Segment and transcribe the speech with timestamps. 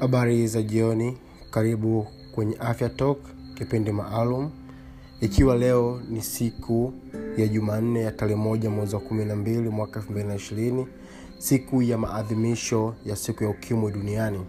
[0.00, 1.18] habari za jioni
[1.50, 3.18] karibu kwenye afya talk
[3.54, 4.50] kipindi maalum.
[5.20, 6.92] Ikiwa leo ni siku
[7.36, 10.86] ya jumanne ya tarehe moja mwezi wa kumi na mbili mwaka elfu mbili na ishirini
[11.38, 14.40] siku ya maadhimisho ya siku ya ukimwi duniani.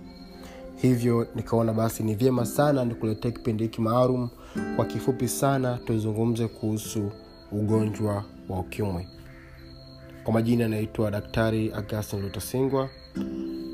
[0.75, 4.29] Hivyo nikaona basi ni vyema sana nikuletea kipindi hiki maalum.
[4.75, 7.11] Kwa kifupi sana tuzungumze kuhusu
[7.52, 9.07] ugonjwa wa ukimwi
[10.23, 12.89] kwa majina anaitwa daktari augustin lutasingwa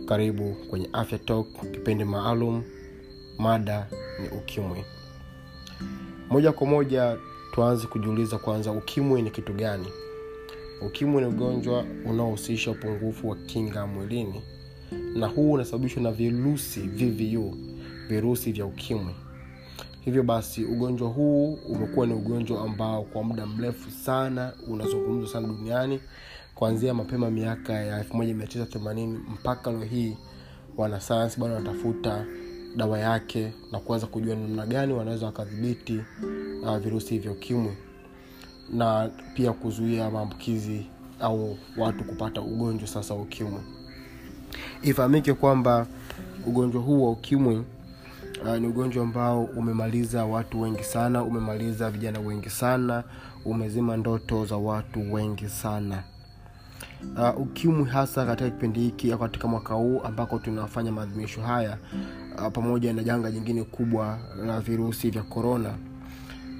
[0.06, 2.64] karibu kwenye afya talk kipindi maalum.
[3.38, 3.88] Mada
[4.22, 4.84] ni ukimwi.
[6.30, 7.18] Moja kwa moja
[7.54, 9.88] tuanze kujiuliza kwanza ukimwi ni kitu gani?
[10.88, 14.42] Ukimwi ni ugonjwa unaohusisha upungufu wa kinga mwilini
[15.16, 17.56] na huu unasababishwa na virusi vvu
[18.10, 19.16] virusi vya ukimwi.
[20.06, 26.00] Hivyo basi ugonjwa huu umekuwa ni ugonjwa ambao kwa muda mrefu sana unazungumzwa sana duniani
[26.60, 30.18] kuanzia mapema miaka ya 1980 mpaka leo hii
[30.78, 32.26] wanasayansi bado wanatafuta
[32.76, 36.00] dawa yake na kuweza kujua namna gani wanaweza wakadhibiti
[36.64, 37.74] uh, virusi vya ukimwi
[38.74, 40.86] na pia kuzuia maambukizi
[41.20, 43.60] au watu kupata ugonjwa sasa wa ukimwi.
[44.82, 45.88] Ifahamike kwamba
[46.48, 47.64] ugonjwa huu wa ukimwi
[48.46, 53.04] uh, ni ugonjwa ambao umemaliza watu wengi sana umemaliza vijana wengi sana
[53.46, 56.04] umezima ndoto za watu wengi sana
[57.18, 61.78] uh, ukimwi hasa katika kipindi hiki au katika mwaka huu ambako tunafanya maadhimisho haya
[62.38, 65.74] uh, pamoja na janga jingine kubwa la virusi vya korona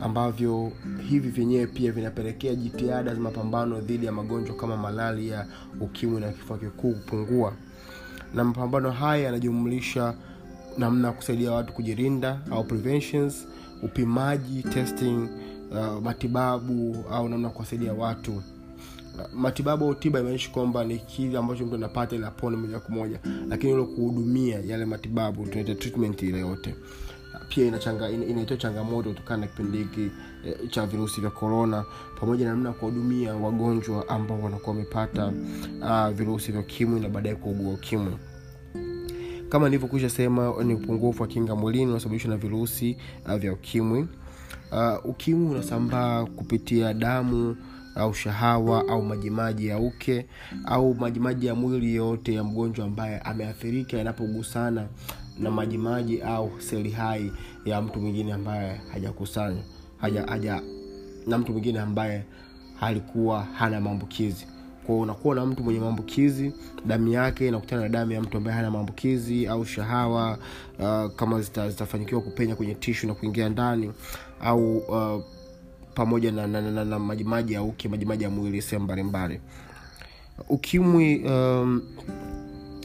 [0.02, 0.72] ambavyo
[1.10, 5.46] hivi vyenyewe pia vinapelekea jitihada za mapambano dhidi ya magonjwa kama malaria
[5.82, 7.54] ukimwi na kifua kikuu kupungua.
[8.34, 10.14] Na mapambano haya yanajumlisha
[10.78, 13.48] namna ya kusaidia watu kujirinda au preventions
[13.84, 15.30] upimaji testing
[15.72, 18.42] uh, matibabu au namna ya kuwasaidia watu
[19.34, 23.20] matibabu au tiba imaanishi kwamba ni kile ambacho mtu anapata ili apone moja kwa moja.
[23.50, 26.76] Lakini ule kuhudumia yale matibabu tunaita treatment ile yote.
[27.50, 30.12] Pia inaitoa ina, changamoto kutokana na kipindi hiki
[30.46, 31.86] e, cha virusi vya korona
[32.20, 35.34] pamoja na namna ya kuwahudumia wagonjwa ambao wanakuwa wamepata
[35.82, 38.14] uh, virusi vya ukimwi na baadaye kuugua ukimwi.
[39.50, 44.08] Kama nilivyokwisha sema ni upungufu wa kinga mwilini unaosababishwa na virusi uh, vya ukimwi.
[44.72, 47.56] Uh, ukimwi unasambaa kupitia damu
[47.98, 50.26] au shahawa au majimaji ya uke
[50.66, 54.88] au majimaji ya mwili yote ya mgonjwa ambaye ameathirika yanapogusana
[55.40, 57.32] na majimaji au seli hai
[57.66, 59.62] ya mtu mwingine ambaye hajakusanya
[59.98, 60.62] haja, haja
[61.28, 62.24] na mtu mwingine ambaye
[62.82, 64.48] alikuwa hana maambukizi.
[64.86, 66.54] Kwao unakuwa na mtu mwenye maambukizi
[66.86, 70.38] damu yake inakutana na damu ya mtu ambaye hana maambukizi au shahawa
[70.80, 73.92] uh, kama zitafanyikiwa zita kupenya kwenye tishu na kuingia ndani
[74.42, 75.24] au uh,
[75.98, 79.40] pamoja na, na, na, na, na majimaji ya uke majimaji ya mwili sehemu mbalimbali.
[80.50, 81.82] Ukimwi um,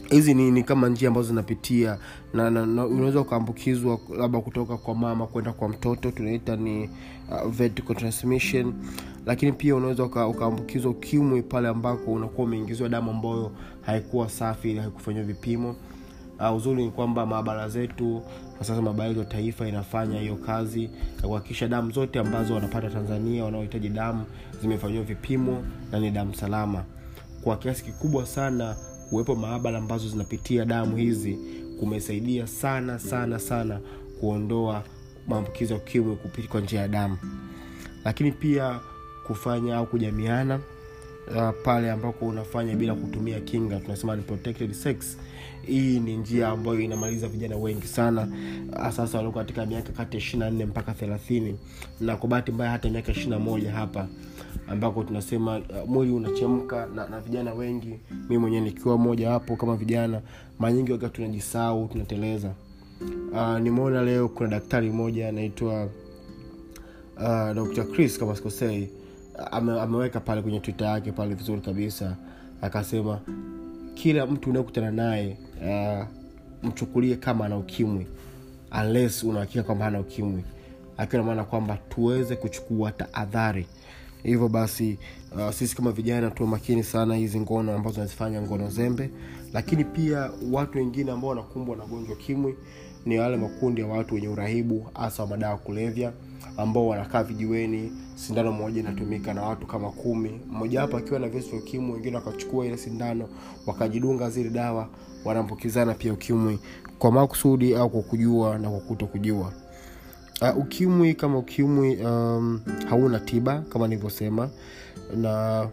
[0.09, 1.97] hizi ni, ni kama njia ambazo zinapitia
[2.33, 6.89] na, na, na unaweza ukaambukizwa labda kutoka kwa mama kwenda kwa mtoto tunaita ni
[7.89, 8.73] uh, transmission.
[9.25, 15.75] Lakini pia unaweza ukaambukizwa ukimwi pale ambako unakuwa umeingiziwa damu ambayo haikuwa safi haikufanyiwa vipimo
[16.39, 18.21] uh, uzuri ni kwamba maabara zetu
[18.59, 20.83] sasa maabara ya taifa inafanya hiyo kazi
[21.21, 24.25] ya kuhakikisha damu zote ambazo wanapata tanzania wanaohitaji damu
[24.61, 26.83] zimefanyiwa vipimo na ni damu salama.
[27.43, 28.75] Kwa kiasi kikubwa sana
[29.09, 31.37] kuwepo maabara ambazo zinapitia damu hizi
[31.79, 33.79] kumesaidia sana sana sana
[34.19, 34.83] kuondoa
[35.27, 36.17] maambukizi ya ukimwi
[36.49, 37.17] kwa njia ya damu.
[38.05, 38.79] Lakini pia
[39.27, 40.59] kufanya au kujamiana
[41.27, 45.17] uh, pale ambako unafanya bila kutumia kinga tunasema protected sex.
[45.61, 48.27] Hii ni njia ambayo inamaliza vijana wengi sana
[48.91, 51.59] sasa walio katika miaka kati ya ishirina nne mpaka thelathini.
[52.01, 54.07] Na kwa bahati mbaya hata miaka ishirina moja hapa
[54.67, 59.75] ambako tunasema uh, mwili unachemka na, na vijana wengi mi mwenyewe nikiwa moja hapo kama
[59.75, 60.21] vijana
[60.59, 62.53] mara nyingi tunajisau tunateleza.
[63.31, 65.83] Uh, nimeona leo kuna daktari mmoja anaitwa
[67.17, 68.89] uh, dr chris kama sikosei
[69.51, 72.15] ame, ameweka pale kwenye twitter yake pale vizuri kabisa
[72.61, 73.19] akasema
[73.93, 76.05] kila mtu unayekutana naye uh,
[76.63, 78.07] mchukulie kama ana ukimwi
[78.81, 80.43] unless unahakika kwamba ana ukimwi.
[80.97, 83.67] Akiwa na maana kwamba tuweze kuchukua tahadhari.
[84.23, 84.97] Hivyo basi
[85.35, 89.09] uh, sisi kama vijana tuwe makini sana hizi ngono ambazo nazifanya ngono zembe.
[89.53, 92.55] Lakini pia watu wengine ambao wanakumbwa na gonjwa kimwi
[93.05, 96.13] ni wale makundi ya watu wenye urahibu hasa wa madawa kulevya
[96.57, 100.41] ambao wanakaa vijiweni sindano moja inatumika na watu kama kumi.
[100.51, 103.29] Mmojawapo akiwa na virusi vya ukimwi wengine wakachukua ile sindano
[103.65, 104.89] wakajidunga zile dawa
[105.25, 106.59] wanaambukizana pia ukimwi
[106.99, 109.53] kwa makusudi au kwa kujua na kwa kuto kujua
[110.41, 114.49] uh, ukimwi kama ukimwi um, hauna tiba kama nilivyosema
[115.15, 115.67] na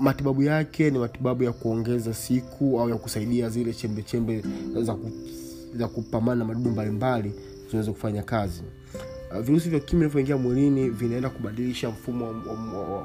[0.00, 4.42] matibabu yake ni matibabu ya kuongeza siku au ya kusaidia zile chembe chembe
[4.82, 5.10] za, ku,
[5.74, 7.32] za kupambana na madudu mbalimbali
[7.66, 8.62] zinaweza kufanya kazi
[9.32, 12.26] Uh, virusi vya ukimwi vinavyoingia mwilini vinaenda kubadilisha mfumo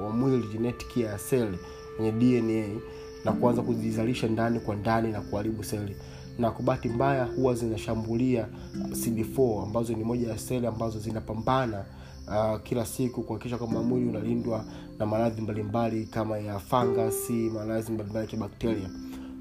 [0.04, 1.58] wa, mwili genetic ya seli
[1.96, 2.80] kwenye dna
[3.26, 5.96] na kuanza kuzizalisha ndani kwa ndani na kuharibu seli
[6.40, 8.48] na kwa bahati mbaya huwa zinashambulia
[8.92, 11.86] cd4 ambazo ni moja ya seli ambazo zinapambana
[12.28, 14.66] uh, kila siku kuhakikisha kwamba mwili unalindwa
[15.00, 18.90] na maradhi mbalimbali kama ya fangasi maradhi mbalimbali ya kibakteria.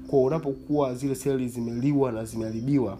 [0.07, 2.97] Kwa unapokuwa zile seli zimeliwa na zimeharibiwa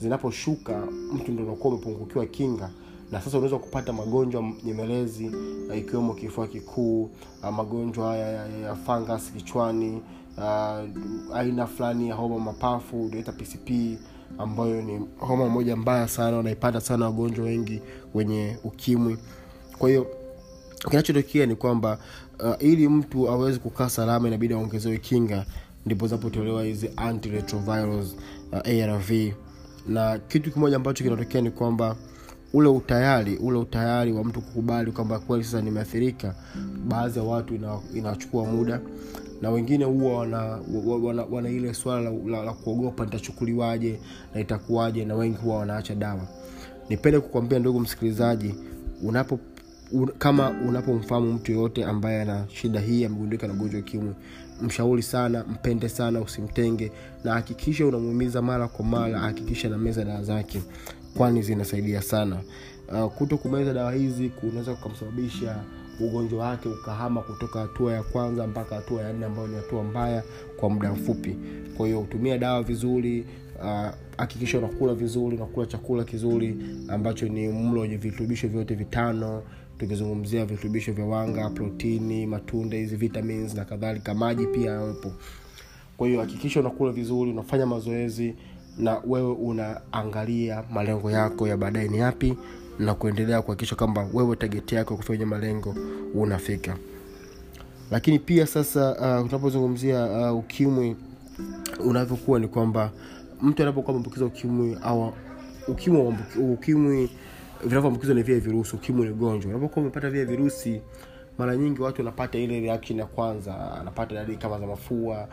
[0.00, 2.70] zinaposhuka mtu ndo unakuwa umepungukiwa kinga
[3.12, 5.30] na sasa unaweza kupata magonjwa nyemelezi
[5.78, 7.10] ikiwemo kifua kikuu
[7.52, 10.02] magonjwa haya ya, ya, ya fangas kichwani
[10.36, 13.98] uh, aina fulani ya homa mapafu unaita pcp
[14.38, 17.80] ambayo ni homa moja mbaya sana wanaipata sana wagonjwa wengi
[18.14, 19.18] wenye ukimwi.
[19.78, 20.06] Kwa hiyo
[20.90, 21.98] kinachotokea ni kwamba
[22.44, 25.46] uh, ili mtu aweze kukaa salama inabidi aongezewe kinga
[25.86, 28.16] ndipo zinapotolewa hizi antiretrovirals
[28.52, 29.10] uh, arv
[29.86, 31.96] na kitu kimoja ambacho kinatokea ni kwamba
[32.52, 36.34] ule utayari ule utayari wa mtu kukubali kwamba kweli sasa nimeathirika
[36.88, 37.78] baadhi ya watu ina-
[38.52, 38.80] muda.
[39.42, 40.58] Na wengine huwa wana,
[41.02, 43.98] wana, wana, ile swala la, la, la kuogopa nitachukuliwaje
[44.34, 46.20] na itakuwaje na wengi huwa wanaacha dawa.
[46.88, 48.54] Nipende kukwambia ndugu msikilizaji
[49.02, 49.38] unapo
[49.92, 54.14] un, kama unapomfahamu mtu yoyote ambaye ana shida hii amegundulika na ugonjwa wa ukimwi
[54.62, 56.92] mshauri sana mpende sana usimtenge
[57.24, 60.62] na hakikisha unamuumiza mara kwa mara hakikisha na meza dawa zake
[61.16, 62.40] kwani zinasaidia sana.
[62.92, 65.56] Uh, kuto kumeza dawa hizi kunaweza kukamsababisha
[66.00, 70.22] ugonjwa wake ukahama kutoka hatua ya kwanza mpaka hatua ya nne ambayo ni hatua mbaya
[70.56, 71.36] kwa muda mfupi.
[71.76, 73.24] Kwa hiyo hutumia dawa vizuri
[74.16, 76.56] hakikisha uh, unakula vizuri unakula chakula kizuri
[76.88, 79.42] ambacho ni mlo wenye virutubisho vyote vitano.
[79.78, 85.12] Tukizungumzia virutubisho vya wanga protini matunda hizi vitamins na kadhalika maji pia yawepo
[85.96, 88.34] kwa hiyo hakikisha unakula vizuri unafanya mazoezi
[88.78, 92.36] na wewe unaangalia malengo yako ya baadaye ni yapi
[92.78, 95.74] na kuendelea kuhakikisha kwamba wewe tageti yako ya kufanya malengo
[96.14, 96.76] unafika.
[97.90, 99.26] Lakini pia sasa uh,
[100.32, 100.96] uh, ukimwi
[101.84, 102.90] unavyokuwa ni kwamba
[103.42, 105.12] mtu anapokuwa ameambukiza ukimwi au
[105.68, 106.14] ukimwi
[106.52, 107.10] ukimwi
[107.64, 110.80] vinavyoambukizwa ni vile virusi ukimwi ni ugonjwa unapokuwa umepata vile virusi
[111.38, 115.28] mara nyingi watu wanapata ile reaction ya kwanza anapata dalili kama za mafua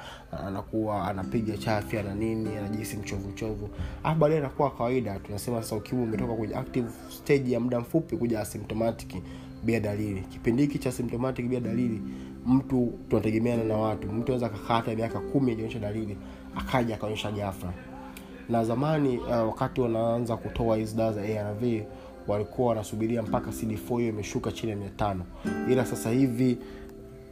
[0.48, 3.70] anakuwa anapiga chafya na nini anajihisi mchovu mchovu.
[4.04, 8.40] Alafu baadaye anakuwa kawaida tunasema sasa ukimwi umetoka kwenye active stage ya muda mfupi kuja
[8.40, 9.16] asymptomatic
[9.64, 10.22] bila dalili.
[10.22, 12.02] Kipindi hiki cha symptomatic bila dalili
[12.46, 14.08] mtu tunategemeana na watu.
[14.08, 16.18] Mtu anaweza akakaa miaka kumi ajaonyesha dalili
[16.56, 17.74] akaja akaonyesha ghafla.
[18.50, 21.64] Na zamani uh, wakati wanaanza kutoa hizi dawa za arv
[22.28, 25.24] walikuwa wanasubiria mpaka cd4 hiyo imeshuka chini ya mia tano.
[25.70, 26.58] Ila sasa hivi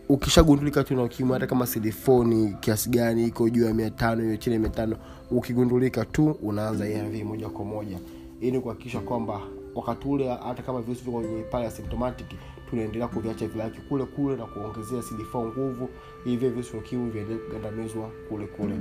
[0.09, 4.23] ukishagundulika tu na ukimwi hata kama cd4 ni kiasi gani iko juu ya mia tano
[4.23, 4.95] hiyo chini ya mia tano
[5.31, 7.99] ukigundulika tu unaanza arv moja kwa moja.
[8.41, 9.41] Ili kuhakikisha kwamba
[9.75, 12.27] wakati ule hata kama virusi viko kwenye pale asymptomatic
[12.73, 15.89] tunaendelea kuviacha vilaki kule kule na kuongezea cd4 nguvu
[16.25, 18.75] hivyo virusi vya ukimwi viendegandamizwa kule kule.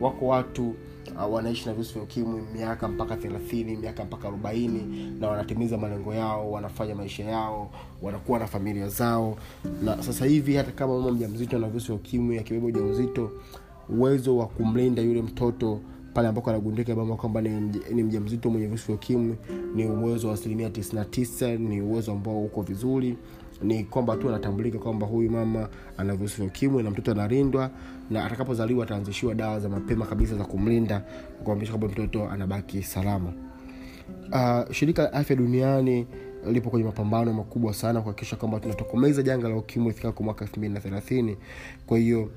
[0.00, 0.74] Wako watu
[1.16, 6.14] uh, wanaishi na virusi vya ukimwi miaka mpaka thelathini miaka mpaka arobaini na wanatimiza malengo
[6.14, 7.70] yao wanafanya maisha yao
[8.02, 9.36] wanakuwa na familia zao.
[9.84, 13.30] Na sasa hivi hata kama mama mja mzito na virusi vya ukimwi akibeba uja uzito
[13.88, 15.80] uwezo wa kumlinda yule mtoto
[16.14, 17.50] pale ambako anagundika mama kwamba ni,
[17.94, 19.36] ni mja mzito mwenye virusi vya ukimwi
[19.74, 23.16] ni uwezo wa asilimia 99 ni uwezo ambao uko vizuri
[23.62, 27.70] ni kwamba tu anatambulika kwamba huyu mama ana virusi vya ukimwi na mtoto analindwa
[28.10, 31.04] na atakapozaliwa ataanzishiwa dawa za mapema kabisa za kumlinda
[31.44, 33.32] kuhakikisha kwamba mtoto anabaki salama.
[34.32, 36.06] Uh, shirika la afya duniani
[36.50, 40.74] lipo kwenye mapambano makubwa sana kuhakikisha kwamba tunatokomeza janga la ukimwi ifikapo mwaka elfu mbili
[40.74, 41.36] na thelathini.
[41.86, 42.30] Kwa hiyo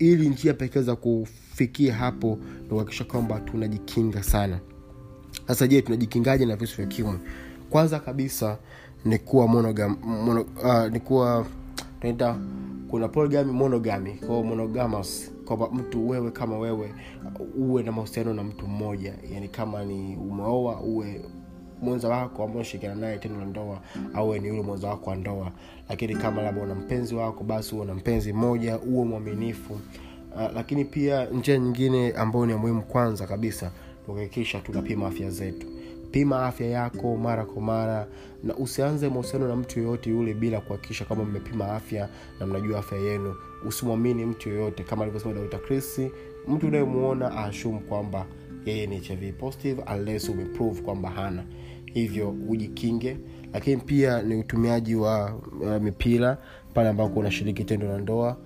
[0.00, 4.60] ili njia pekee za kufikia hapo ni kuhakikisha kwamba tunajikinga sana.
[5.46, 7.18] Sasa je tunajikingaje na virusi vya ukimwi?
[7.70, 8.58] Kwanza kabisa
[9.04, 11.46] ni kuwa monogam, mono, uh, ni kuwa
[12.00, 12.38] tunaita
[12.90, 14.42] kuna polygamy monogamy kwa
[15.44, 16.94] kwamba mtu wewe kama wewe
[17.58, 19.14] uwe na mahusiano na mtu mmoja.
[19.34, 21.20] Yani kama ni umeoa uwe
[21.82, 23.80] mwenza wako ambao unashirikiana naye tendo la ndoa
[24.14, 25.52] awe ni yule mwenza wako wa ndoa.
[25.88, 29.72] Lakini kama labda una mpenzi wako basi huo na mpenzi mmoja huo mwaminifu.
[30.34, 33.70] Uh, lakini pia njia nyingine ambayo ni muhimu kwanza kabisa
[34.06, 35.66] kuhakikisha tunapima afya zetu.
[36.10, 38.06] Pima afya yako mara kwa mara
[38.44, 42.08] na usianze mahusiano na mtu yoyote yule bila kuhakikisha kama mmepima afya
[42.40, 43.34] na mnajua afya yenu.
[43.68, 46.00] Usimwamini mtu yoyote kama alivyosema dr chris
[46.48, 48.26] mtu unayemuona aashumu kwamba
[48.66, 51.44] yeye ni hiv positive unless umeprove kwamba hana.
[51.94, 53.16] Hivyo ujikinge
[53.52, 56.38] lakini pia ni utumiaji wa uh, mipira
[56.74, 58.36] pale ambako unashiriki tendo la ndoa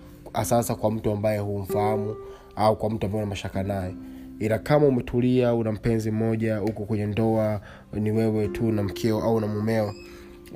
[0.43, 2.17] sasa kwa mtu ambaye humfahamu
[2.57, 3.95] au kwa mtu ambaye una mashaka naye.
[4.39, 7.61] Ila kama umetulia una mpenzi mmoja huko kwenye ndoa
[7.93, 9.93] ni wewe tu na mkeo au na mumeo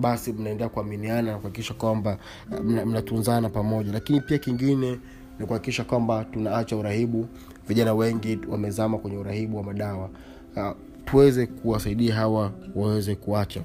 [0.00, 2.18] basi mnaendelea kuaminiana na kuhakikisha kwamba
[2.62, 3.92] mna- mnatunzana pamoja.
[3.92, 4.98] Lakini pia kingine
[5.38, 7.26] ni kuhakikisha kwamba tunaacha urahibu
[7.68, 10.10] vijana wengi wamezama kwenye urahibu wa madawa.
[10.56, 10.70] Uh,
[11.04, 13.62] tuweze kuwasaidia hawa waweze kuacha.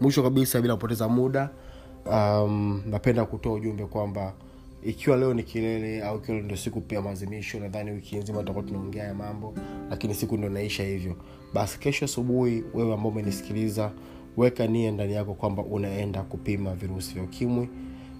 [0.00, 1.50] Mwisho kabisa bila kupoteza muda
[2.06, 4.32] um, napenda kutoa ujumbe kwamba
[4.82, 9.04] ikiwa leo ni kilele au ikiwa ndio siku pia maazimisho nadhani wiki nzima tutakuwa tunaongea
[9.04, 9.54] ya mambo
[9.90, 11.16] lakini siku ndio naisha hivyo.
[11.54, 13.90] Basi kesho asubuhi wewe ambao umenisikiliza
[14.36, 17.68] weka nia ndani yako kwamba unaenda kupima virusi vya ukimwi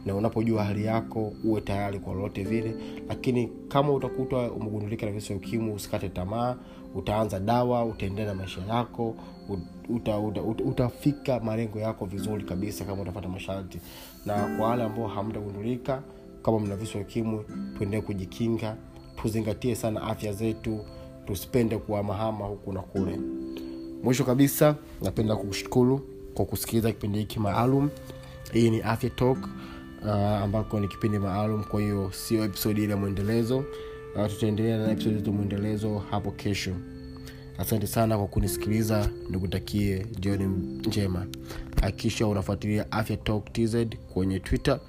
[0.07, 2.75] na unapojua hali yako uwe tayari kwa lolote vile.
[3.09, 6.57] Lakini kama utakuta umegundulika na virusi vya ukimwi usikate tamaa
[6.95, 9.15] utaanza dawa utaendelea na maisha yako
[9.89, 13.79] uta, uta, uta, utafika malengo yako vizuri kabisa kama utapata masharti.
[14.27, 16.03] Na kwa wale ambao hamtagundulika
[16.43, 17.41] kama mna virusi vya ukimwi
[17.79, 18.77] tuendelee kujikinga
[19.23, 20.81] tuzingatie sana afya zetu
[21.27, 23.21] tusipende kuhamahama huku na kule.
[24.03, 26.01] Mwisho kabisa napenda kushukuru
[26.35, 27.91] kwa kusikiliza kipindi hiki maalum.
[28.53, 29.39] Hii ni afya talk
[30.03, 31.65] uh, ambako ni kipindi maalum.
[31.65, 33.65] Kwa hiyo sio episodi ile mwendelezo.
[34.17, 36.75] Uh, tutaendelea na episodi za mwendelezo hapo kesho.
[37.59, 39.11] Asante sana kwa kunisikiliza.
[39.31, 40.47] Nikutakie jioni
[40.87, 41.27] njema.
[41.83, 43.77] Hakikisha unafuatilia afya talk tz
[44.15, 44.81] kwenye twitter.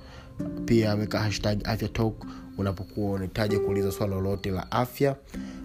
[0.65, 2.25] Pia weka hashtag afya talk
[2.57, 5.15] unapokuwa unahitaji kuuliza swala lolote la afya.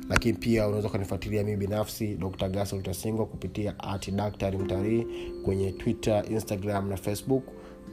[0.08, 5.06] Lakini pia unaweza ukanifuatilia mii binafsi dr gasol tasingwa kupitia at daktari mtarii
[5.44, 7.44] kwenye twitter instagram na facebook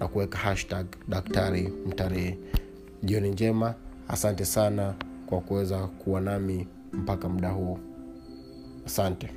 [0.03, 2.38] na kuweka hashtag daktari mtarehe
[3.03, 3.74] jioni njema
[4.07, 4.93] asante sana
[5.25, 7.79] kwa kuweza kuwa nami mpaka muda huu
[8.86, 9.29] asante.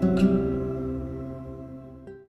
[0.00, 0.39] thank you